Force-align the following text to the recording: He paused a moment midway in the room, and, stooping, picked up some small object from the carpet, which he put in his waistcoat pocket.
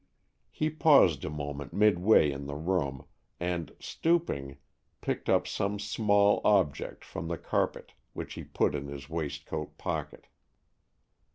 He 0.49 0.71
paused 0.71 1.23
a 1.23 1.29
moment 1.29 1.73
midway 1.73 2.31
in 2.31 2.47
the 2.47 2.55
room, 2.55 3.05
and, 3.39 3.71
stooping, 3.79 4.57
picked 4.99 5.29
up 5.29 5.45
some 5.47 5.77
small 5.77 6.41
object 6.43 7.05
from 7.05 7.27
the 7.27 7.37
carpet, 7.37 7.93
which 8.13 8.33
he 8.33 8.43
put 8.43 8.73
in 8.73 8.87
his 8.87 9.09
waistcoat 9.11 9.77
pocket. 9.77 10.25